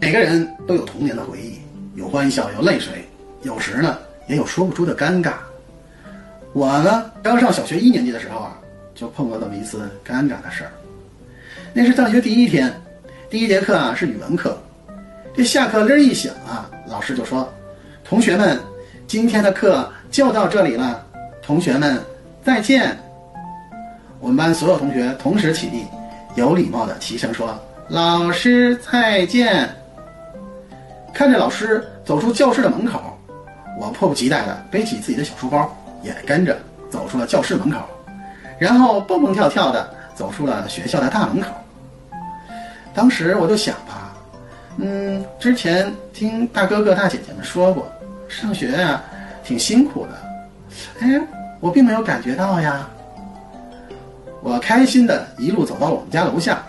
[0.00, 1.58] 每个人都有童年的回忆，
[1.96, 3.04] 有欢笑，有泪水，
[3.42, 5.32] 有时呢也有说不出的尴尬。
[6.52, 8.56] 我呢刚上小学一年级的时候啊，
[8.94, 10.70] 就碰过这么一次尴尬的事儿。
[11.72, 12.72] 那是上学第一天，
[13.28, 14.56] 第一节课啊是语文课，
[15.34, 17.52] 这下课铃一响啊，老师就说
[18.04, 18.58] ：“同学们，
[19.06, 21.04] 今天的课就到这里了，
[21.42, 22.00] 同学们
[22.44, 22.96] 再见。”
[24.20, 25.84] 我们班所有同学同时起立，
[26.36, 27.58] 有礼貌的齐声说
[27.88, 29.68] ：“老师再见。”
[31.18, 33.02] 看着老师走出教室的门口，
[33.76, 35.68] 我迫不及待地背起自己的小书包，
[36.00, 36.56] 也跟着
[36.88, 37.80] 走出了教室门口，
[38.56, 41.48] 然后蹦蹦跳跳地走出了学校的大门口。
[42.94, 44.14] 当时我就想吧，
[44.76, 47.90] 嗯，之前听大哥哥大姐姐们说过，
[48.28, 49.02] 上学呀
[49.42, 50.12] 挺辛苦的，
[51.00, 51.20] 哎，
[51.58, 52.88] 我并没有感觉到呀。
[54.40, 56.62] 我开心地一路走到我们家楼下，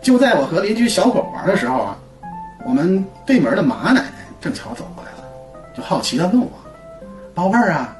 [0.00, 1.96] 就在我和邻居小狗玩的时候啊。
[2.64, 5.24] 我们对门的马奶奶正巧走过来了，
[5.76, 6.50] 就好奇地问我
[7.34, 7.96] ：“宝贝儿啊，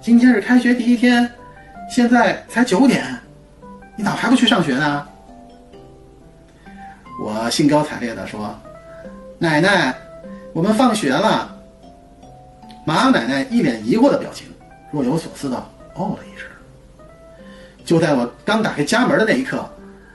[0.00, 1.28] 今天是开学第一天，
[1.90, 3.04] 现在才九点，
[3.96, 5.06] 你咋还不去上学呢？”
[7.22, 8.54] 我兴高采烈地说
[9.38, 9.94] ：“奶奶，
[10.52, 11.50] 我们放学了。”
[12.84, 14.46] 马奶奶一脸疑惑的表情，
[14.90, 15.56] 若有所思地
[15.94, 16.46] 哦了一声。
[17.84, 19.66] 就在我刚打开家门的那一刻，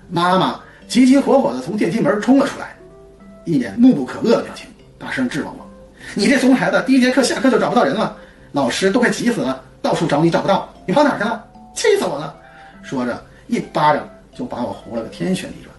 [0.09, 2.75] 妈妈急急火火地从电梯门冲了出来。
[3.45, 5.65] 一脸怒不可遏的表情，大声质问我
[6.15, 8.15] ：“你这怂孩子，第一节课下课就找不到人了，
[8.51, 11.43] 老师都快急死了，到处找你找不到，你跑哪去了？
[11.73, 12.35] 气死我了！”
[12.83, 15.73] 说着，一巴掌就把我呼了个天旋地转。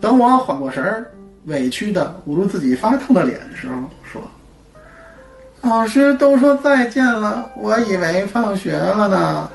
[0.00, 1.10] 等我缓过神儿，
[1.44, 4.22] 委屈的捂住自己发烫的脸的时候，说
[5.62, 9.50] ：“老师都说再见了，我以为放学了呢。”